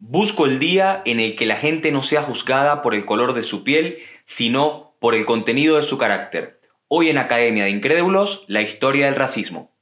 [0.00, 3.42] Busco el día en el que la gente no sea juzgada por el color de
[3.42, 6.60] su piel, sino por el contenido de su carácter.
[6.86, 9.72] Hoy en Academia de Incrédulos, la historia del racismo.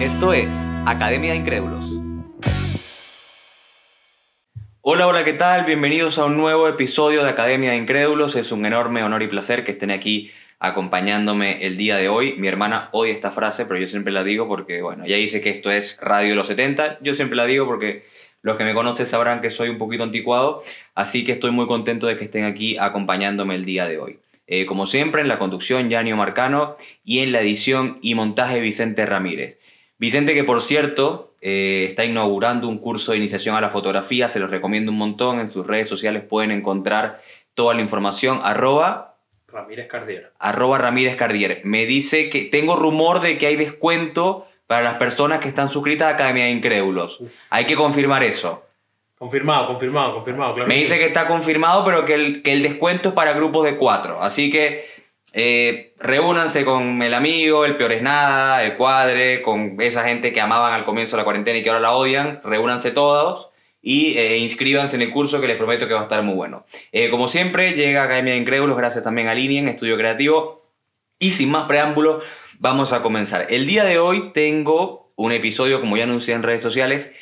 [0.00, 0.50] Esto es
[0.86, 1.84] Academia de Incrédulos.
[4.80, 5.66] Hola, hola, ¿qué tal?
[5.66, 8.34] Bienvenidos a un nuevo episodio de Academia de Incrédulos.
[8.34, 12.34] Es un enorme honor y placer que estén aquí acompañándome el día de hoy.
[12.36, 15.50] Mi hermana odia esta frase, pero yo siempre la digo porque, bueno, ella dice que
[15.50, 16.98] esto es Radio de los 70.
[17.00, 18.04] Yo siempre la digo porque
[18.42, 20.62] los que me conocen sabrán que soy un poquito anticuado,
[20.94, 24.18] así que estoy muy contento de que estén aquí acompañándome el día de hoy.
[24.46, 29.06] Eh, como siempre, en la conducción, Yanio Marcano y en la edición y montaje, Vicente
[29.06, 29.58] Ramírez.
[29.98, 34.40] Vicente, que por cierto, eh, está inaugurando un curso de iniciación a la fotografía, se
[34.40, 35.40] los recomiendo un montón.
[35.40, 37.20] En sus redes sociales pueden encontrar
[37.54, 38.40] toda la información.
[38.42, 39.13] Arroba
[39.54, 40.32] Ramírez Cardier.
[40.40, 41.60] Arroba Ramírez Cardier.
[41.62, 46.08] Me dice que tengo rumor de que hay descuento para las personas que están suscritas
[46.08, 47.20] a Academia de Incrédulos.
[47.50, 48.64] Hay que confirmar eso.
[49.16, 50.66] Confirmado, confirmado, confirmado.
[50.66, 53.76] Me dice que está confirmado, pero que el, que el descuento es para grupos de
[53.76, 54.20] cuatro.
[54.20, 54.84] Así que
[55.32, 60.40] eh, reúnanse con el amigo, el peor es nada, el cuadre, con esa gente que
[60.40, 62.40] amaban al comienzo de la cuarentena y que ahora la odian.
[62.42, 63.50] Reúnanse todos
[63.84, 66.64] y eh, inscríbanse en el curso que les prometo que va a estar muy bueno.
[66.90, 70.72] Eh, como siempre, llega Academia de Incrédulos, gracias también a Linien, Estudio Creativo.
[71.18, 72.22] Y sin más preámbulo,
[72.58, 73.46] vamos a comenzar.
[73.50, 77.12] El día de hoy tengo un episodio, como ya anuncié en redes sociales,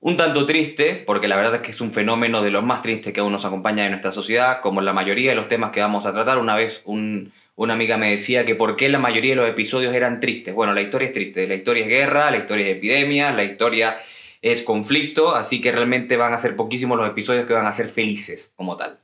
[0.00, 3.12] un tanto triste, porque la verdad es que es un fenómeno de los más tristes
[3.12, 6.06] que aún nos acompaña en nuestra sociedad, como la mayoría de los temas que vamos
[6.06, 6.38] a tratar.
[6.38, 10.20] Una vez una amiga me decía que por qué la mayoría de los episodios eran
[10.20, 10.54] tristes.
[10.54, 13.98] Bueno, la historia es triste, la historia es guerra, la historia es epidemia, la historia
[14.42, 17.88] es conflicto, así que realmente van a ser poquísimos los episodios que van a ser
[17.88, 19.00] felices como tal.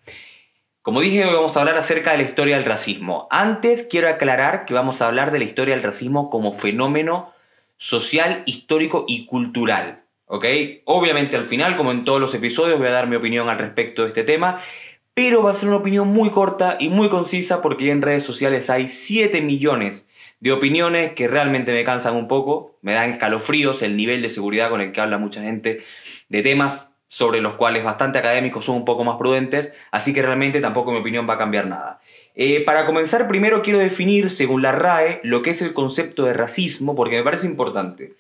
[0.83, 3.27] Como dije, hoy vamos a hablar acerca de la historia del racismo.
[3.31, 7.33] Antes quiero aclarar que vamos a hablar de la historia del racismo como fenómeno
[7.77, 10.05] social, histórico y cultural.
[10.27, 10.45] ¿Ok?
[10.85, 14.03] Obviamente al final, como en todos los episodios, voy a dar mi opinión al respecto
[14.03, 14.61] de este tema,
[15.15, 18.69] pero va a ser una opinión muy corta y muy concisa porque en redes sociales
[18.69, 20.05] hay 7 millones
[20.45, 24.69] de opiniones que realmente me cansan un poco, me dan escalofríos el nivel de seguridad
[24.69, 25.83] con el que habla mucha gente
[26.29, 30.61] de temas sobre los cuales bastante académicos son un poco más prudentes, así que realmente
[30.61, 31.99] tampoco mi opinión va a cambiar nada.
[32.35, 36.35] Eh, para comenzar, primero quiero definir, según la RAE, lo que es el concepto de
[36.35, 38.13] racismo, porque me parece importante.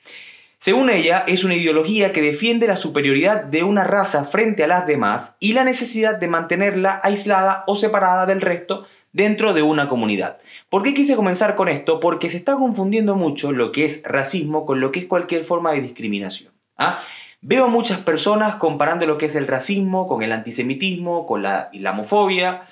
[0.57, 4.87] Según ella, es una ideología que defiende la superioridad de una raza frente a las
[4.87, 10.39] demás y la necesidad de mantenerla aislada o separada del resto dentro de una comunidad.
[10.69, 12.01] ¿Por qué quise comenzar con esto?
[12.01, 15.73] Porque se está confundiendo mucho lo que es racismo con lo que es cualquier forma
[15.73, 16.53] de discriminación.
[16.77, 17.03] ¿ah?
[17.41, 22.63] Veo muchas personas comparando lo que es el racismo con el antisemitismo, con la islamofobia,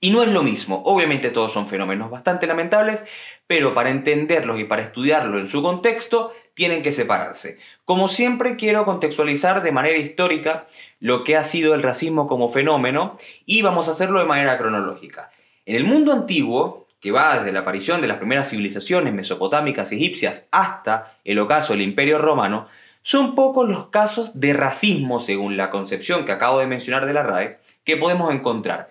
[0.00, 0.82] y no es lo mismo.
[0.84, 3.04] Obviamente todos son fenómenos bastante lamentables,
[3.46, 7.58] pero para entenderlos y para estudiarlo en su contexto, tienen que separarse.
[7.84, 10.66] Como siempre, quiero contextualizar de manera histórica
[10.98, 13.16] lo que ha sido el racismo como fenómeno
[13.46, 15.30] y vamos a hacerlo de manera cronológica.
[15.66, 20.46] En el mundo antiguo, que va desde la aparición de las primeras civilizaciones mesopotámicas egipcias
[20.50, 22.66] hasta el ocaso del Imperio Romano,
[23.02, 27.22] son pocos los casos de racismo, según la concepción que acabo de mencionar de la
[27.22, 28.90] RAE, que podemos encontrar.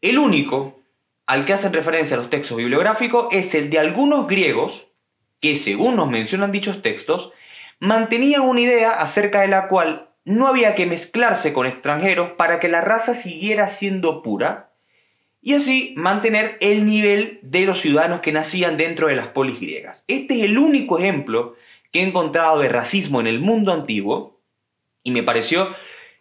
[0.00, 0.80] El único
[1.26, 4.88] al que hacen referencia los textos bibliográficos es el de algunos griegos
[5.40, 7.32] que, según nos mencionan dichos textos,
[7.78, 12.68] mantenían una idea acerca de la cual no había que mezclarse con extranjeros para que
[12.68, 14.69] la raza siguiera siendo pura
[15.42, 20.04] y así mantener el nivel de los ciudadanos que nacían dentro de las polis griegas.
[20.08, 21.56] Este es el único ejemplo
[21.92, 24.40] que he encontrado de racismo en el mundo antiguo
[25.02, 25.74] y me pareció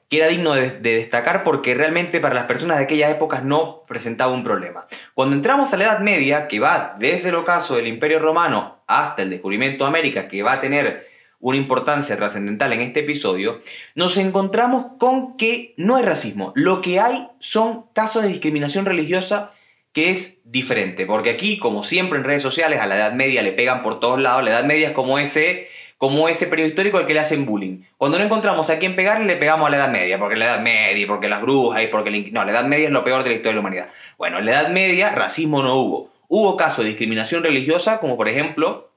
[0.10, 4.34] que era digno de, destacar porque realmente para las personas de aquellas épocas no presentaba
[4.34, 4.88] un problema.
[5.14, 9.22] Cuando entramos a la Edad Media, que va desde el ocaso del Imperio Romano hasta
[9.22, 11.09] el descubrimiento de América, que va a tener
[11.40, 13.60] una importancia trascendental en este episodio,
[13.96, 16.52] nos encontramos con que no hay racismo.
[16.56, 19.54] Lo que hay son casos de discriminación religiosa
[19.94, 21.06] que es diferente.
[21.06, 24.20] Porque aquí, como siempre en redes sociales, a la Edad Media le pegan por todos
[24.20, 24.44] lados.
[24.44, 27.84] La Edad Media es como ese, como ese periodo histórico al que le hacen bullying.
[27.98, 30.20] Cuando no encontramos a quién pegarle, le pegamos a la Edad Media.
[30.20, 32.30] Porque la Edad Media, porque las brujas, y porque...
[32.32, 33.90] No, la Edad Media es lo peor de la historia de la humanidad.
[34.18, 36.12] Bueno, en la Edad Media racismo no hubo.
[36.28, 38.89] Hubo casos de discriminación religiosa, como por ejemplo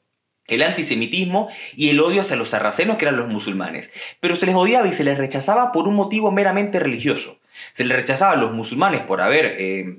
[0.52, 3.90] el antisemitismo y el odio hacia los sarracenos que eran los musulmanes.
[4.20, 7.38] Pero se les odiaba y se les rechazaba por un motivo meramente religioso.
[7.72, 9.98] Se les rechazaba a los musulmanes por haber eh,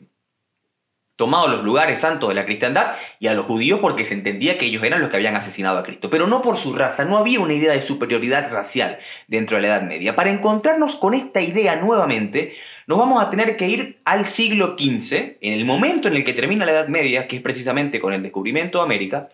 [1.16, 4.66] tomado los lugares santos de la cristiandad y a los judíos porque se entendía que
[4.66, 7.40] ellos eran los que habían asesinado a Cristo, pero no por su raza, no había
[7.40, 8.98] una idea de superioridad racial
[9.28, 10.16] dentro de la Edad Media.
[10.16, 12.56] Para encontrarnos con esta idea nuevamente,
[12.88, 16.34] nos vamos a tener que ir al siglo XV, en el momento en el que
[16.34, 19.30] termina la Edad Media, que es precisamente con el descubrimiento de América,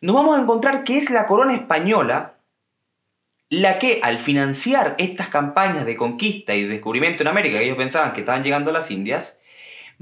[0.00, 2.36] nos vamos a encontrar que es la corona española
[3.48, 7.76] la que al financiar estas campañas de conquista y de descubrimiento en América, que ellos
[7.76, 9.36] pensaban que estaban llegando a las Indias,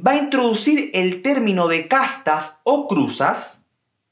[0.04, 3.60] va a introducir el término de castas o cruzas,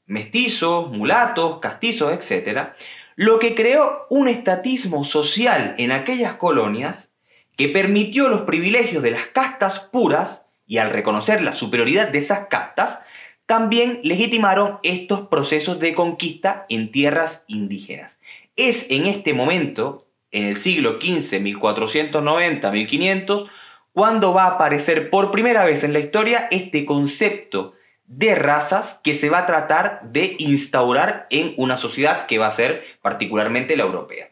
[0.05, 2.69] mestizos, mulatos, castizos, etc.,
[3.15, 7.11] lo que creó un estatismo social en aquellas colonias
[7.55, 12.47] que permitió los privilegios de las castas puras y al reconocer la superioridad de esas
[12.47, 12.99] castas,
[13.45, 18.19] también legitimaron estos procesos de conquista en tierras indígenas.
[18.55, 23.49] Es en este momento, en el siglo XV, 1490-1500,
[23.91, 27.73] cuando va a aparecer por primera vez en la historia este concepto
[28.05, 32.51] de razas que se va a tratar de instaurar en una sociedad que va a
[32.51, 34.29] ser particularmente la europea.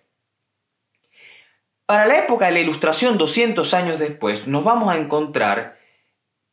[1.86, 5.81] Para la época de la Ilustración, 200 años después, nos vamos a encontrar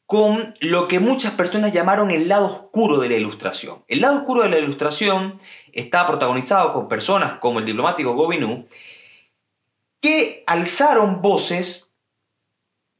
[0.08, 3.84] con lo que muchas personas llamaron el lado oscuro de la Ilustración.
[3.88, 5.38] El lado oscuro de la Ilustración
[5.70, 8.66] está protagonizado con personas como el diplomático Gobineau,
[10.00, 11.90] que alzaron voces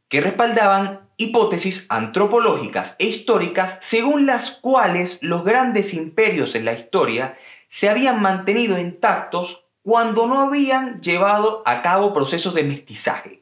[0.09, 7.39] que respaldaban hipótesis antropológicas e históricas según las cuales los grandes imperios en la historia
[7.69, 13.38] se habían mantenido intactos cuando no habían llevado a cabo procesos de mestizaje,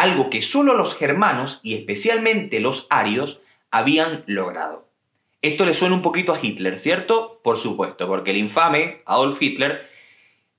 [0.00, 3.40] algo que solo los germanos y especialmente los arios
[3.70, 4.88] habían logrado.
[5.42, 7.40] Esto le suena un poquito a Hitler, ¿cierto?
[7.42, 9.88] Por supuesto, porque el infame Adolf Hitler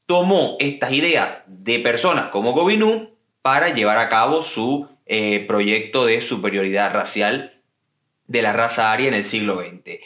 [0.06, 6.22] tomó estas ideas de personas como Gobineau para llevar a cabo su eh, proyecto de
[6.22, 7.62] superioridad racial
[8.28, 10.00] de la raza aria en el siglo XX.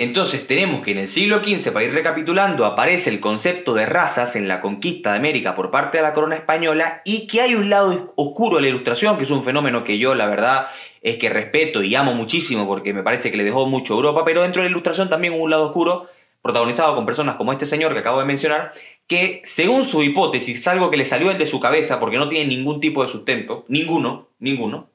[0.00, 4.34] Entonces tenemos que en el siglo XV, para ir recapitulando, aparece el concepto de razas
[4.34, 7.68] en la conquista de América por parte de la corona española y que hay un
[7.68, 10.68] lado oscuro de la ilustración, que es un fenómeno que yo la verdad
[11.02, 14.40] es que respeto y amo muchísimo porque me parece que le dejó mucho Europa, pero
[14.40, 16.08] dentro de la ilustración también un lado oscuro
[16.40, 18.72] protagonizado con personas como este señor que acabo de mencionar,
[19.06, 22.80] que según su hipótesis, algo que le salió de su cabeza porque no tiene ningún
[22.80, 24.88] tipo de sustento, ninguno, ninguno,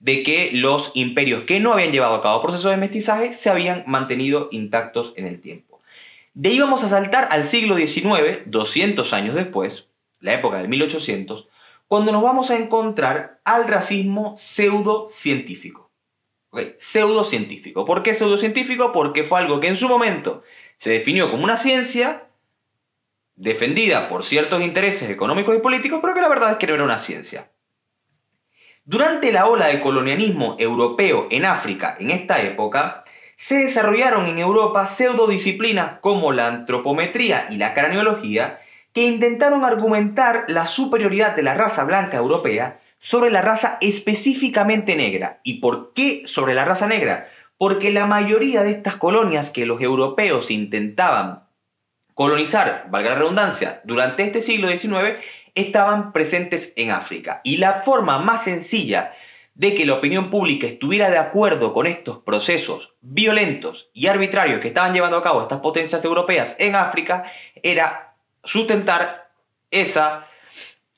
[0.00, 3.84] de que los imperios que no habían llevado a cabo procesos de mestizaje se habían
[3.86, 5.80] mantenido intactos en el tiempo.
[6.34, 9.88] De ahí vamos a saltar al siglo XIX, 200 años después,
[10.20, 11.48] la época del 1800,
[11.86, 15.90] cuando nos vamos a encontrar al racismo pseudocientífico.
[16.50, 17.84] Okay, pseudocientífico.
[17.84, 18.92] ¿Por qué pseudocientífico?
[18.92, 20.42] Porque fue algo que en su momento
[20.76, 22.26] se definió como una ciencia
[23.36, 26.84] defendida por ciertos intereses económicos y políticos, pero que la verdad es que no era
[26.84, 27.50] una ciencia.
[28.84, 33.04] Durante la ola de colonialismo europeo en África en esta época,
[33.36, 38.60] se desarrollaron en Europa pseudodisciplinas como la antropometría y la craneología
[38.92, 45.40] que intentaron argumentar la superioridad de la raza blanca europea sobre la raza específicamente negra.
[45.44, 47.28] ¿Y por qué sobre la raza negra?
[47.60, 51.44] porque la mayoría de estas colonias que los europeos intentaban
[52.14, 55.18] colonizar, valga la redundancia, durante este siglo XIX,
[55.54, 57.40] estaban presentes en África.
[57.44, 59.12] Y la forma más sencilla
[59.54, 64.68] de que la opinión pública estuviera de acuerdo con estos procesos violentos y arbitrarios que
[64.68, 67.24] estaban llevando a cabo estas potencias europeas en África
[67.62, 69.30] era sustentar
[69.70, 70.28] esa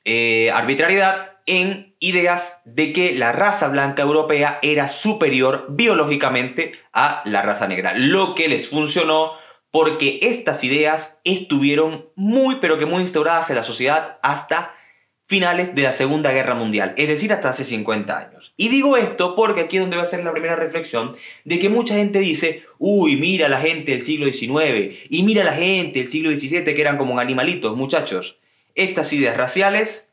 [0.05, 7.43] eh, arbitrariedad en ideas de que la raza blanca europea era superior biológicamente a la
[7.43, 9.33] raza negra, lo que les funcionó
[9.73, 14.77] porque estas ideas estuvieron muy pero que muy instauradas en la sociedad hasta
[15.25, 18.53] finales de la Segunda Guerra Mundial, es decir, hasta hace 50 años.
[18.57, 21.71] Y digo esto porque aquí es donde va a ser la primera reflexión de que
[21.71, 26.09] mucha gente dice, uy, mira la gente del siglo XIX y mira la gente del
[26.09, 28.39] siglo XVII que eran como animalitos, muchachos.
[28.75, 30.09] Estas ideas raciales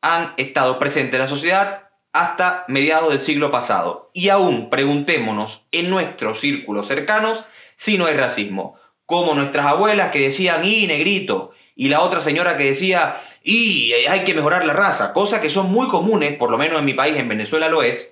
[0.00, 4.10] han estado presentes en la sociedad hasta mediados del siglo pasado.
[4.14, 8.76] Y aún preguntémonos en nuestros círculos cercanos si no hay racismo.
[9.06, 14.24] Como nuestras abuelas que decían, y negrito, y la otra señora que decía, y hay
[14.24, 17.16] que mejorar la raza, cosas que son muy comunes, por lo menos en mi país,
[17.16, 18.10] en Venezuela lo es,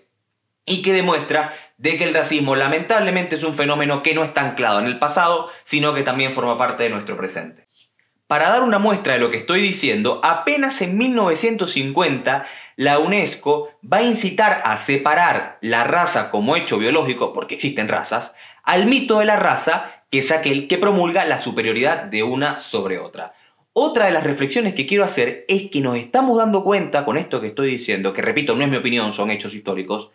[0.67, 4.81] y que demuestra de que el racismo lamentablemente es un fenómeno que no está anclado
[4.81, 7.67] en el pasado, sino que también forma parte de nuestro presente.
[8.27, 13.99] Para dar una muestra de lo que estoy diciendo, apenas en 1950 la UNESCO va
[13.99, 19.27] a incitar a separar la raza como hecho biológico, porque existen razas, al mito de
[19.27, 23.35] la raza, que es aquel que promulga la superioridad de una sobre otra.
[23.73, 27.41] Otra de las reflexiones que quiero hacer es que nos estamos dando cuenta con esto
[27.41, 30.11] que estoy diciendo, que repito, no es mi opinión, son hechos históricos,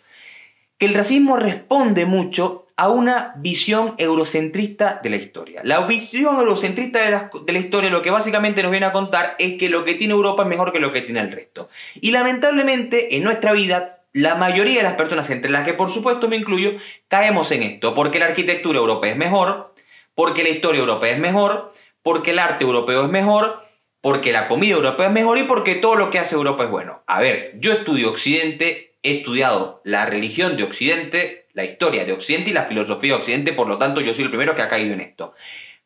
[0.77, 5.59] que el racismo responde mucho a una visión eurocentrista de la historia.
[5.65, 9.35] La visión eurocentrista de la, de la, historia lo que básicamente nos viene a contar
[9.37, 11.67] es que lo que tiene Europa es mejor que lo que tiene el resto.
[11.99, 16.29] Y lamentablemente en nuestra vida, la mayoría de las personas, entre las que por supuesto
[16.29, 16.71] me incluyo,
[17.09, 19.73] caemos en esto, porque la arquitectura europea es mejor,
[20.15, 23.61] porque la historia europea es mejor, porque el arte europeo es mejor,
[23.99, 27.03] porque la comida europea es mejor y porque todo lo que hace Europa es bueno.
[27.07, 32.51] A ver, yo estudio Occidente, he estudiado la religión de Occidente, la historia de Occidente
[32.51, 34.93] y la filosofía de Occidente, por lo tanto yo soy el primero que ha caído
[34.93, 35.33] en esto.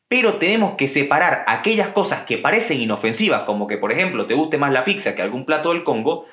[0.08, 4.60] Pero tenemos que separar aquellas cosas que parecen inofensivas, como que por ejemplo te guste
[4.60, 6.26] más la pizza que algún plato del Congo,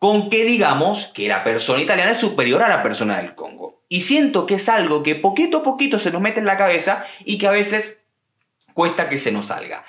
[0.00, 3.84] con que digamos que la persona italiana es superior a la persona del Congo.
[3.88, 7.04] Y siento que es algo que poquito a poquito se nos mete en la cabeza
[7.24, 7.98] y que a veces
[8.74, 9.84] cuesta que se nos salga.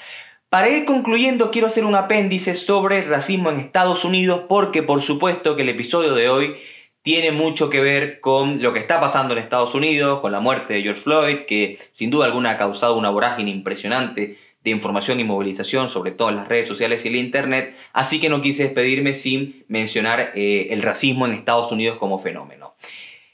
[0.49, 5.01] Para ir concluyendo, quiero hacer un apéndice sobre el racismo en Estados Unidos porque por
[5.01, 6.57] supuesto que el episodio de hoy
[7.03, 10.73] tiene mucho que ver con lo que está pasando en Estados Unidos, con la muerte
[10.73, 15.25] de George Floyd, que sin duda alguna ha causado una vorágine impresionante de información y
[15.25, 19.13] movilización, sobre todo en las redes sociales y el Internet, así que no quise despedirme
[19.13, 22.73] sin mencionar eh, el racismo en Estados Unidos como fenómeno.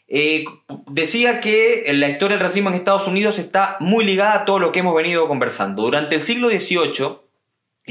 [0.08, 0.46] Eh,
[0.88, 4.72] decía que la historia del racismo en Estados Unidos está muy ligada a todo lo
[4.72, 5.84] que hemos venido conversando.
[5.84, 7.20] Durante el siglo XVIII,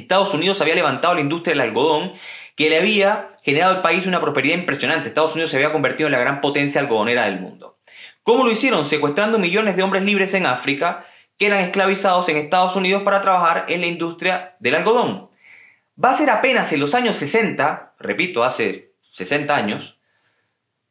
[0.01, 2.13] Estados Unidos había levantado la industria del algodón
[2.57, 5.09] que le había generado al país una prosperidad impresionante.
[5.09, 7.79] Estados Unidos se había convertido en la gran potencia algodonera del mundo.
[8.23, 8.85] ¿Cómo lo hicieron?
[8.85, 11.07] Secuestrando millones de hombres libres en África
[11.39, 15.31] que eran esclavizados en Estados Unidos para trabajar en la industria del algodón.
[16.03, 19.99] Va a ser apenas en los años 60, repito, hace 60 años,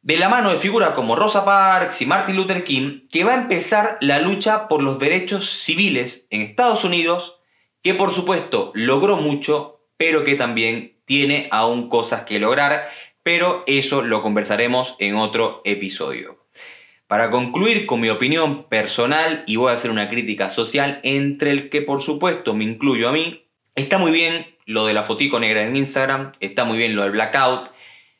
[0.02, 3.40] de la mano de figuras como Rosa Parks y Martin Luther King, que va a
[3.42, 7.37] empezar la lucha por los derechos civiles en Estados Unidos,
[7.82, 12.88] que por supuesto logró mucho, pero que también tiene aún cosas que lograr,
[13.22, 16.44] pero eso lo conversaremos en otro episodio.
[17.06, 21.70] Para concluir con mi opinión personal, y voy a hacer una crítica social, entre el
[21.70, 25.62] que por supuesto me incluyo a mí, está muy bien lo de la fotico negra
[25.62, 27.70] en Instagram, está muy bien lo del blackout,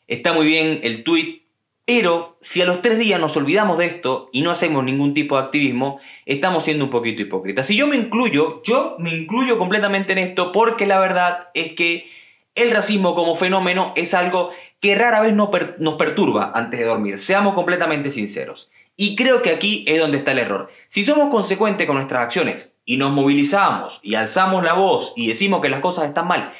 [0.06, 1.42] está muy bien el tweet
[1.88, 5.38] pero si a los tres días nos olvidamos de esto y no hacemos ningún tipo
[5.38, 7.64] de activismo, estamos siendo un poquito hipócritas.
[7.64, 12.06] Si yo me incluyo, yo me incluyo completamente en esto porque la verdad es que
[12.54, 17.18] el racismo como fenómeno es algo que rara vez nos perturba antes de dormir.
[17.18, 18.70] Seamos completamente sinceros.
[18.94, 20.70] Y creo que aquí es donde está el error.
[20.88, 25.62] Si somos consecuentes con nuestras acciones y nos movilizamos y alzamos la voz y decimos
[25.62, 26.52] que las cosas están mal,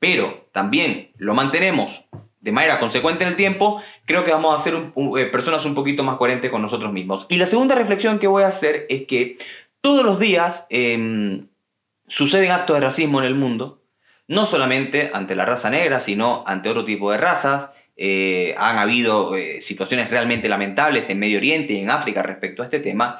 [0.00, 2.06] pero también lo mantenemos
[2.44, 6.04] de manera consecuente en el tiempo, creo que vamos a ser eh, personas un poquito
[6.04, 7.24] más coherentes con nosotros mismos.
[7.30, 9.38] Y la segunda reflexión que voy a hacer es que
[9.80, 11.48] todos los días em,
[12.06, 13.82] suceden actos de racismo en el mundo,
[14.28, 17.70] no solamente ante la raza negra, sino ante otro tipo de razas.
[17.96, 22.66] Eh, han habido eh, situaciones realmente lamentables en Medio Oriente y en África respecto a
[22.66, 23.18] este tema.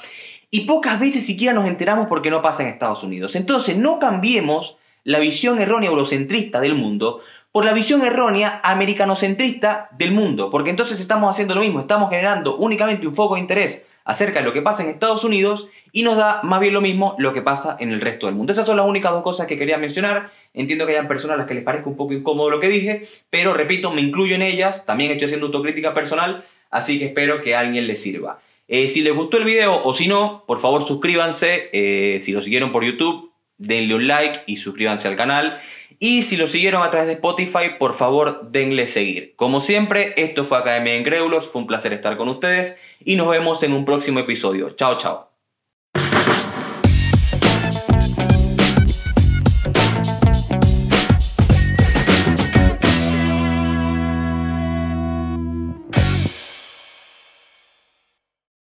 [0.50, 3.37] Y pocas veces siquiera nos enteramos porque no pasa en Estados Unidos.
[3.37, 7.21] Entonces no cambiemos la visión errónea eurocentrista del mundo
[7.55, 12.57] por la visión errónea americanocentrista del mundo, porque entonces estamos haciendo lo mismo, estamos generando
[12.57, 16.17] únicamente un foco de interés acerca de lo que pasa en Estados Unidos y nos
[16.17, 18.53] da más bien lo mismo lo que pasa en el resto del mundo.
[18.53, 20.33] Esas son las únicas dos cosas que quería mencionar.
[20.53, 23.07] Entiendo que hayan personas a las que les parezca un poco incómodo lo que dije,
[23.31, 27.55] pero repito, me incluyo en ellas, también estoy haciendo autocrítica personal, así que espero que
[27.55, 28.41] a alguien les sirva.
[28.67, 32.43] Eh, si les gustó el video o si no, por favor suscríbanse, eh, si lo
[32.43, 35.61] siguieron por YouTube, denle un like y suscríbanse al canal.
[36.07, 39.33] Y si lo siguieron a través de Spotify, por favor denle seguir.
[39.37, 43.31] Como siempre, esto fue Academia de Incrédulos, fue un placer estar con ustedes y nos
[43.31, 44.69] vemos en un próximo episodio.
[44.73, 45.34] Chao, chao.